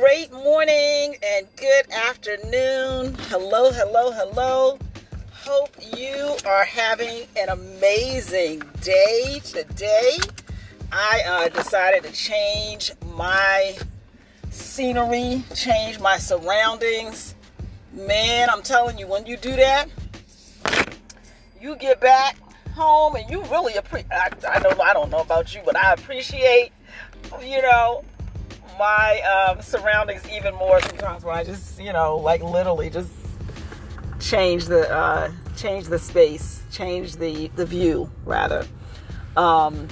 great 0.00 0.32
morning 0.32 1.14
and 1.22 1.46
good 1.56 1.90
afternoon. 1.90 3.14
Hello, 3.28 3.70
hello, 3.70 4.10
hello. 4.10 4.78
Hope 5.30 5.76
you 5.94 6.36
are 6.46 6.64
having 6.64 7.26
an 7.36 7.50
amazing 7.50 8.62
day 8.80 9.42
today. 9.44 10.16
I 10.90 11.22
uh, 11.28 11.48
decided 11.50 12.04
to 12.04 12.12
change 12.12 12.92
my 13.14 13.76
scenery, 14.48 15.44
change 15.54 16.00
my 16.00 16.16
surroundings. 16.16 17.34
Man, 17.92 18.48
I'm 18.48 18.62
telling 18.62 18.96
you, 18.96 19.06
when 19.06 19.26
you 19.26 19.36
do 19.36 19.54
that, 19.54 19.86
you 21.60 21.76
get 21.76 22.00
back 22.00 22.38
home 22.72 23.16
and 23.16 23.28
you 23.28 23.42
really 23.44 23.74
appreciate. 23.74 24.10
I, 24.10 24.30
I 24.48 24.60
don't, 24.60 24.80
I 24.80 24.94
don't 24.94 25.10
know 25.10 25.20
about 25.20 25.54
you, 25.54 25.60
but 25.62 25.76
I 25.76 25.92
appreciate, 25.92 26.72
you 27.42 27.60
know, 27.60 28.02
my 28.80 29.20
um, 29.20 29.60
surroundings 29.60 30.22
even 30.30 30.54
more 30.54 30.80
sometimes 30.80 31.22
when 31.22 31.36
I 31.36 31.44
just, 31.44 31.78
you 31.78 31.92
know, 31.92 32.16
like 32.16 32.42
literally 32.42 32.88
just 32.88 33.10
change 34.18 34.64
the 34.64 34.90
uh, 34.90 35.30
change 35.54 35.88
the 35.88 35.98
space, 35.98 36.62
change 36.72 37.16
the 37.16 37.48
the 37.56 37.66
view 37.66 38.10
rather. 38.24 38.66
Um, 39.36 39.86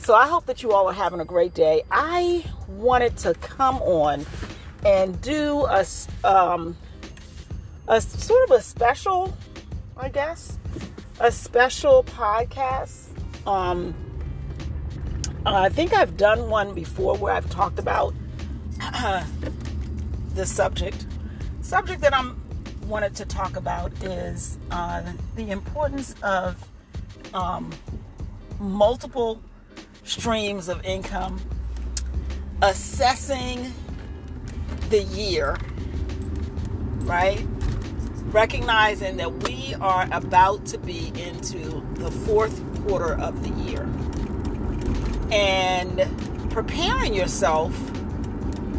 so 0.00 0.14
I 0.14 0.28
hope 0.28 0.44
that 0.46 0.62
you 0.62 0.72
all 0.72 0.86
are 0.86 0.92
having 0.92 1.20
a 1.20 1.24
great 1.24 1.54
day. 1.54 1.82
I 1.90 2.44
wanted 2.68 3.16
to 3.18 3.32
come 3.34 3.76
on 3.76 4.26
and 4.84 5.18
do 5.22 5.64
a 5.64 5.86
um, 6.22 6.76
a 7.88 8.02
sort 8.02 8.50
of 8.50 8.58
a 8.58 8.60
special, 8.60 9.34
I 9.96 10.10
guess, 10.10 10.58
a 11.20 11.32
special 11.32 12.04
podcast. 12.04 13.06
Um, 13.46 13.94
I 15.46 15.70
think 15.70 15.94
I've 15.94 16.18
done 16.18 16.50
one 16.50 16.74
before 16.74 17.16
where 17.16 17.32
I've 17.32 17.48
talked 17.48 17.78
about 17.78 18.12
the 20.34 20.44
subject. 20.46 21.06
Subject 21.62 22.00
that 22.00 22.14
I'm 22.14 22.40
wanted 22.86 23.14
to 23.16 23.24
talk 23.24 23.56
about 23.56 23.92
is 24.04 24.58
uh, 24.70 25.02
the 25.34 25.50
importance 25.50 26.14
of 26.22 26.56
um, 27.34 27.70
multiple 28.60 29.42
streams 30.04 30.68
of 30.68 30.84
income, 30.84 31.40
assessing 32.62 33.72
the 34.90 35.02
year, 35.02 35.56
right? 37.00 37.44
Recognizing 38.26 39.16
that 39.16 39.32
we 39.42 39.74
are 39.80 40.08
about 40.12 40.64
to 40.66 40.78
be 40.78 41.08
into 41.20 41.84
the 41.94 42.10
fourth 42.10 42.62
quarter 42.86 43.14
of 43.20 43.42
the 43.42 43.50
year 43.64 43.82
and 45.32 46.50
preparing 46.50 47.14
yourself 47.14 47.74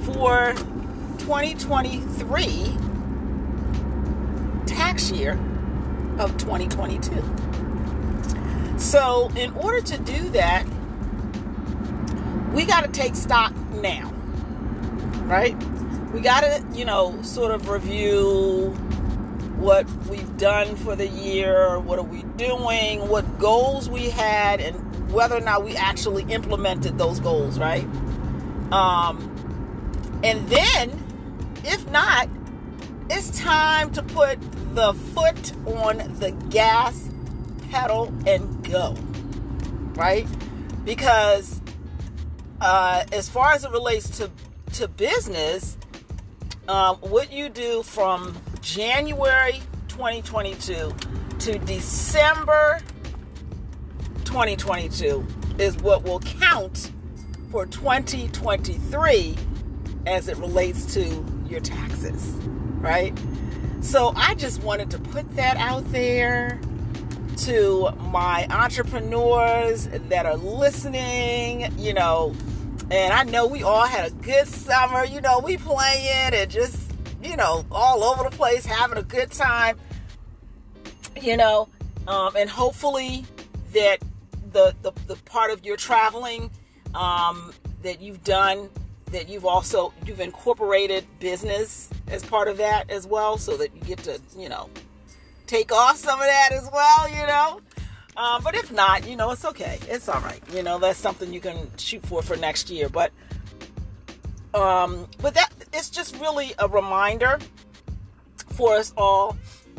for 0.07 0.53
2023 1.19 2.77
tax 4.65 5.11
year 5.11 5.37
of 6.17 6.37
2022. 6.37 7.21
So, 8.79 9.29
in 9.35 9.53
order 9.55 9.81
to 9.81 9.97
do 9.97 10.29
that, 10.29 10.65
we 12.53 12.65
got 12.65 12.85
to 12.85 12.89
take 12.89 13.15
stock 13.15 13.53
now, 13.81 14.09
right? 15.25 15.61
We 16.13 16.21
got 16.21 16.41
to, 16.41 16.63
you 16.73 16.85
know, 16.85 17.21
sort 17.21 17.51
of 17.51 17.67
review 17.67 18.69
what 19.57 19.85
we've 20.07 20.37
done 20.37 20.77
for 20.77 20.95
the 20.95 21.07
year, 21.07 21.79
what 21.79 21.99
are 21.99 22.03
we 22.03 22.23
doing, 22.37 23.05
what 23.09 23.39
goals 23.39 23.89
we 23.89 24.09
had, 24.09 24.61
and 24.61 25.11
whether 25.11 25.35
or 25.35 25.41
not 25.41 25.65
we 25.65 25.75
actually 25.75 26.23
implemented 26.31 26.97
those 26.97 27.19
goals, 27.19 27.59
right? 27.59 27.83
Um, 28.71 29.36
and 30.23 30.47
then, 30.49 30.91
if 31.63 31.89
not, 31.91 32.29
it's 33.09 33.39
time 33.39 33.91
to 33.93 34.03
put 34.03 34.39
the 34.75 34.93
foot 34.93 35.53
on 35.65 35.97
the 36.19 36.31
gas 36.49 37.09
pedal 37.69 38.13
and 38.25 38.63
go. 38.69 38.95
Right? 39.95 40.27
Because 40.83 41.61
uh, 42.61 43.05
as 43.11 43.29
far 43.29 43.51
as 43.51 43.63
it 43.63 43.71
relates 43.71 44.09
to, 44.17 44.31
to 44.73 44.87
business, 44.87 45.77
um, 46.67 46.97
what 46.97 47.31
you 47.31 47.49
do 47.49 47.83
from 47.83 48.35
January 48.61 49.61
2022 49.87 50.93
to 51.39 51.59
December 51.59 52.79
2022 54.25 55.25
is 55.59 55.77
what 55.77 56.03
will 56.03 56.19
count 56.19 56.91
for 57.51 57.65
2023 57.65 59.35
as 60.07 60.27
it 60.29 60.37
relates 60.37 60.93
to 60.93 61.25
your 61.49 61.59
taxes, 61.59 62.23
right? 62.79 63.17
So 63.81 64.13
I 64.15 64.35
just 64.35 64.63
wanted 64.63 64.89
to 64.91 64.99
put 64.99 65.35
that 65.35 65.57
out 65.57 65.83
there 65.91 66.59
to 67.37 67.89
my 68.11 68.47
entrepreneurs 68.49 69.87
that 70.09 70.25
are 70.25 70.37
listening, 70.37 71.71
you 71.77 71.93
know, 71.93 72.33
and 72.89 73.13
I 73.13 73.23
know 73.23 73.45
we 73.45 73.63
all 73.63 73.85
had 73.85 74.11
a 74.11 74.15
good 74.15 74.47
summer, 74.47 75.03
you 75.03 75.21
know, 75.21 75.39
we 75.39 75.57
playing 75.57 76.33
and 76.33 76.49
just, 76.49 76.91
you 77.21 77.35
know, 77.35 77.65
all 77.69 78.03
over 78.03 78.23
the 78.23 78.35
place 78.35 78.65
having 78.65 78.97
a 78.97 79.03
good 79.03 79.29
time, 79.29 79.77
you 81.21 81.37
know, 81.37 81.67
um, 82.07 82.35
and 82.35 82.49
hopefully 82.49 83.25
that 83.73 83.99
the, 84.53 84.73
the, 84.81 84.93
the 85.07 85.15
part 85.25 85.51
of 85.51 85.65
your 85.65 85.75
traveling 85.75 86.49
um, 86.95 87.53
that 87.83 88.01
you've 88.01 88.23
done 88.23 88.69
that 89.11 89.29
you've 89.29 89.45
also 89.45 89.93
you've 90.05 90.19
incorporated 90.19 91.05
business 91.19 91.89
as 92.07 92.23
part 92.23 92.47
of 92.47 92.57
that 92.57 92.89
as 92.89 93.07
well 93.07 93.37
so 93.37 93.55
that 93.57 93.73
you 93.75 93.81
get 93.81 93.99
to 93.99 94.19
you 94.37 94.49
know 94.49 94.69
take 95.45 95.71
off 95.71 95.97
some 95.97 96.19
of 96.19 96.25
that 96.25 96.49
as 96.51 96.69
well 96.71 97.09
you 97.09 97.27
know? 97.27 97.61
Um, 98.17 98.43
but 98.43 98.55
if 98.55 98.71
not 98.71 99.07
you 99.07 99.15
know 99.15 99.31
it's 99.31 99.45
okay. 99.45 99.79
It's 99.87 100.09
all 100.09 100.21
right. 100.21 100.41
You 100.53 100.63
know 100.63 100.79
that's 100.79 100.99
something 100.99 101.31
you 101.31 101.39
can 101.39 101.69
shoot 101.77 102.05
for 102.05 102.21
for 102.21 102.35
next 102.35 102.69
year. 102.69 102.89
But 102.89 103.11
um 104.53 105.07
but 105.21 105.33
that 105.35 105.51
it's 105.73 105.89
just 105.89 106.15
really 106.17 106.53
a 106.59 106.67
reminder 106.67 107.39
for 108.53 108.75
us 108.75 108.93
all 108.97 109.37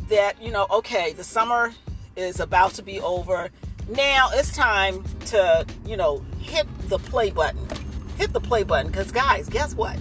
that 0.09 0.41
you 0.43 0.51
know 0.51 0.67
okay 0.71 1.13
the 1.13 1.25
summer 1.25 1.73
is 2.17 2.41
about 2.41 2.73
to 2.75 2.83
be 2.83 3.01
over. 3.01 3.51
Now 3.89 4.31
it's 4.33 4.55
time 4.55 5.05
to 5.27 5.67
you 5.85 5.97
know 5.97 6.25
hit 6.41 6.67
the 6.89 6.99
play 6.99 7.31
button 7.31 7.67
hit 8.19 8.33
the 8.33 8.41
play 8.41 8.65
button 8.65 8.91
because 8.91 9.13
guys 9.13 9.49
guess 9.49 9.75
what? 9.75 9.97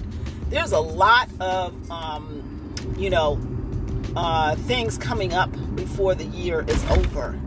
There's 0.50 0.72
a 0.72 0.79
lot 0.79 1.29
of 1.39 1.91
um, 1.91 2.73
you 2.97 3.09
know 3.09 3.39
uh, 4.16 4.55
things 4.55 4.97
coming 4.97 5.33
up 5.33 5.51
before 5.75 6.16
the 6.16 6.25
year 6.25 6.66
is 6.67 6.83
over. 6.91 7.39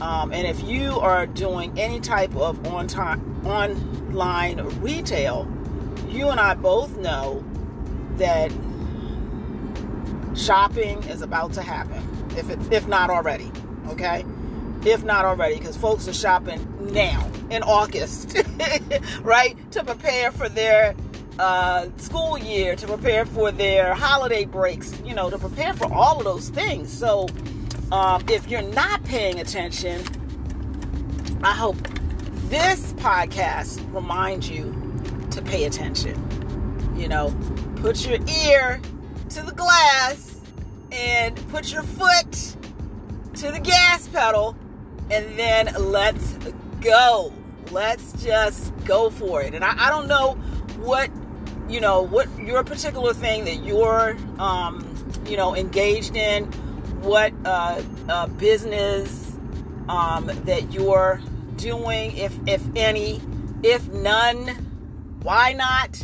Um, 0.00 0.32
and 0.32 0.46
if 0.46 0.62
you 0.62 1.00
are 1.00 1.26
doing 1.26 1.76
any 1.76 1.98
type 1.98 2.34
of 2.36 2.64
on 2.68 2.86
time 2.86 3.28
online 3.44 4.60
retail 4.80 5.48
you 6.08 6.28
and 6.28 6.40
i 6.40 6.54
both 6.54 6.96
know 6.98 7.44
that 8.16 8.50
shopping 10.34 11.02
is 11.04 11.22
about 11.22 11.52
to 11.52 11.62
happen 11.62 12.02
if 12.36 12.48
it, 12.50 12.58
if 12.72 12.86
not 12.88 13.10
already 13.10 13.50
okay 13.88 14.24
if 14.84 15.04
not 15.04 15.24
already 15.24 15.58
because 15.58 15.76
folks 15.76 16.08
are 16.08 16.12
shopping 16.12 16.92
now 16.92 17.30
in 17.50 17.62
August, 17.62 18.36
right? 19.22 19.56
To 19.72 19.84
prepare 19.84 20.30
for 20.30 20.48
their 20.48 20.94
uh, 21.38 21.88
school 21.96 22.38
year, 22.38 22.76
to 22.76 22.86
prepare 22.86 23.24
for 23.24 23.52
their 23.52 23.94
holiday 23.94 24.44
breaks, 24.44 25.00
you 25.04 25.14
know, 25.14 25.30
to 25.30 25.38
prepare 25.38 25.72
for 25.74 25.92
all 25.92 26.18
of 26.18 26.24
those 26.24 26.48
things. 26.50 26.92
So, 26.92 27.28
um, 27.92 28.24
if 28.28 28.48
you're 28.50 28.62
not 28.62 29.04
paying 29.04 29.40
attention, 29.40 30.02
I 31.42 31.52
hope 31.52 31.76
this 32.48 32.92
podcast 32.94 33.80
reminds 33.94 34.50
you 34.50 34.74
to 35.30 35.42
pay 35.42 35.64
attention. 35.64 36.16
You 36.96 37.08
know, 37.08 37.34
put 37.76 38.06
your 38.06 38.18
ear 38.26 38.80
to 39.30 39.42
the 39.42 39.52
glass 39.52 40.40
and 40.90 41.36
put 41.50 41.72
your 41.72 41.82
foot 41.82 42.32
to 43.34 43.52
the 43.52 43.60
gas 43.60 44.08
pedal, 44.08 44.56
and 45.10 45.38
then 45.38 45.74
let's 45.78 46.34
go. 46.80 47.32
Let's 47.70 48.12
just 48.22 48.72
go 48.84 49.10
for 49.10 49.42
it. 49.42 49.54
And 49.54 49.64
I, 49.64 49.86
I 49.86 49.90
don't 49.90 50.08
know 50.08 50.34
what, 50.80 51.10
you 51.68 51.80
know, 51.80 52.02
what 52.02 52.28
your 52.38 52.64
particular 52.64 53.12
thing 53.12 53.44
that 53.44 53.64
you're, 53.64 54.16
um, 54.38 54.84
you 55.26 55.36
know, 55.36 55.54
engaged 55.54 56.16
in, 56.16 56.44
what 57.02 57.32
uh, 57.44 57.82
uh, 58.08 58.26
business 58.26 59.36
um, 59.88 60.26
that 60.44 60.72
you're 60.72 61.20
doing, 61.56 62.16
if 62.16 62.36
if 62.46 62.62
any, 62.76 63.20
if 63.62 63.86
none, 63.88 64.46
why 65.22 65.52
not? 65.52 66.02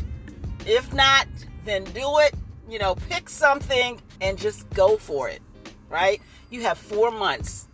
If 0.66 0.92
not, 0.92 1.26
then 1.64 1.84
do 1.84 2.18
it. 2.18 2.34
You 2.68 2.78
know, 2.78 2.94
pick 2.94 3.28
something 3.28 4.00
and 4.20 4.38
just 4.38 4.68
go 4.70 4.96
for 4.96 5.28
it. 5.28 5.42
Right? 5.88 6.20
You 6.50 6.62
have 6.62 6.78
four 6.78 7.10
months 7.10 7.68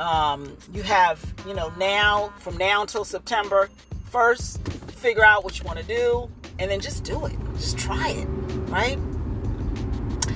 um, 0.00 0.56
you 0.72 0.82
have, 0.82 1.22
you 1.46 1.54
know, 1.54 1.72
now 1.78 2.32
from 2.38 2.56
now 2.56 2.80
until 2.80 3.04
September 3.04 3.68
1st, 4.10 4.92
figure 4.92 5.24
out 5.24 5.44
what 5.44 5.58
you 5.58 5.64
want 5.64 5.78
to 5.78 5.84
do 5.84 6.28
and 6.58 6.70
then 6.70 6.80
just 6.80 7.04
do 7.04 7.26
it. 7.26 7.36
Just 7.54 7.78
try 7.78 8.10
it, 8.10 8.26
right? 8.70 8.98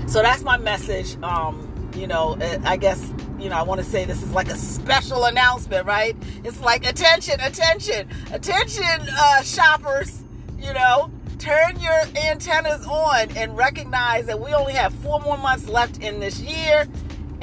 So 0.06 0.22
that's 0.22 0.42
my 0.42 0.58
message. 0.58 1.20
Um, 1.22 1.90
you 1.96 2.06
know, 2.06 2.36
uh, 2.40 2.60
I 2.64 2.76
guess 2.76 3.12
you 3.38 3.48
know, 3.50 3.56
I 3.56 3.62
want 3.62 3.80
to 3.80 3.86
say 3.86 4.04
this 4.04 4.22
is 4.22 4.30
like 4.32 4.48
a 4.48 4.56
special 4.56 5.24
announcement, 5.24 5.86
right? 5.86 6.16
It's 6.44 6.60
like 6.60 6.86
attention, 6.86 7.40
attention, 7.40 8.08
attention, 8.32 8.84
uh, 8.84 9.42
shoppers. 9.42 10.22
You 10.58 10.72
know, 10.72 11.10
turn 11.38 11.78
your 11.78 12.00
antennas 12.16 12.86
on 12.86 13.30
and 13.36 13.56
recognize 13.56 14.26
that 14.26 14.40
we 14.40 14.54
only 14.54 14.72
have 14.72 14.94
four 14.94 15.20
more 15.20 15.36
months 15.36 15.68
left 15.68 16.02
in 16.02 16.20
this 16.20 16.40
year. 16.40 16.88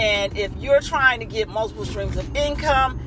And 0.01 0.35
if 0.35 0.51
you're 0.57 0.81
trying 0.81 1.19
to 1.19 1.27
get 1.27 1.47
multiple 1.47 1.85
streams 1.85 2.17
of 2.17 2.35
income, 2.35 2.99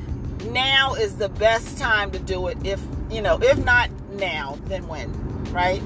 now 0.52 0.94
is 0.94 1.16
the 1.16 1.28
best 1.28 1.76
time 1.76 2.12
to 2.12 2.20
do 2.20 2.46
it. 2.46 2.56
If, 2.62 2.80
you 3.10 3.20
know, 3.20 3.36
if 3.42 3.58
not 3.64 3.90
now, 4.12 4.56
then 4.66 4.86
when, 4.86 5.10
right? 5.52 5.82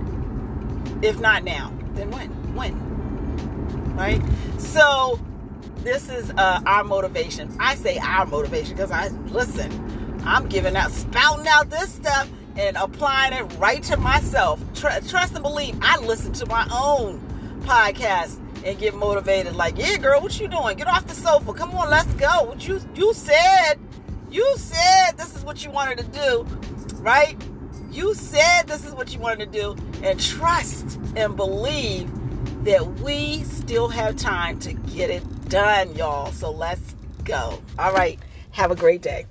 If 1.02 1.18
not 1.18 1.44
now, 1.44 1.72
then 1.94 2.10
when? 2.10 2.28
When? 2.54 3.96
Right? 3.96 4.20
So, 4.60 5.18
this 5.78 6.10
is 6.10 6.28
uh, 6.32 6.60
our 6.66 6.84
motivation. 6.84 7.56
I 7.58 7.76
say 7.76 7.96
our 7.96 8.26
motivation 8.26 8.76
because 8.76 8.90
I 8.90 9.08
listen. 9.30 10.20
I'm 10.26 10.46
giving 10.46 10.76
out, 10.76 10.90
spouting 10.90 11.48
out 11.48 11.70
this 11.70 11.90
stuff 11.90 12.28
and 12.56 12.76
applying 12.76 13.32
it 13.32 13.44
right 13.56 13.82
to 13.84 13.96
myself. 13.96 14.60
Tr- 14.74 14.88
trust 15.08 15.32
and 15.32 15.42
believe. 15.42 15.78
I 15.80 15.98
listen 16.00 16.34
to 16.34 16.46
my 16.46 16.68
own 16.70 17.18
podcast 17.60 18.38
and 18.68 18.78
get 18.78 18.94
motivated. 18.94 19.56
Like, 19.56 19.78
yeah, 19.78 19.96
girl, 19.96 20.20
what 20.20 20.38
you 20.38 20.46
doing? 20.46 20.76
Get 20.76 20.86
off 20.86 21.06
the 21.06 21.14
sofa. 21.14 21.54
Come 21.54 21.70
on, 21.70 21.88
let's 21.88 22.12
go. 22.14 22.42
What 22.42 22.68
you 22.68 22.80
you 22.94 23.14
said? 23.14 23.74
You 24.30 24.54
said 24.58 25.12
this 25.16 25.34
is 25.34 25.42
what 25.42 25.64
you 25.64 25.70
wanted 25.70 25.98
to 25.98 26.04
do, 26.04 26.46
right? 27.00 27.36
You 27.90 28.14
said 28.14 28.64
this 28.64 28.84
is 28.84 28.92
what 28.92 29.14
you 29.14 29.20
wanted 29.20 29.50
to 29.50 29.58
do, 29.58 29.76
and 30.02 30.20
trust 30.20 31.00
and 31.16 31.34
believe 31.34 32.10
that 32.64 32.86
we 33.00 33.42
still 33.44 33.88
have 33.88 34.16
time 34.16 34.58
to 34.60 34.74
get 34.74 35.08
it 35.08 35.48
done, 35.48 35.94
y'all. 35.94 36.30
So 36.32 36.50
let's 36.50 36.94
go. 37.24 37.62
All 37.78 37.92
right. 37.92 38.18
Have 38.50 38.70
a 38.70 38.76
great 38.76 39.00
day. 39.00 39.26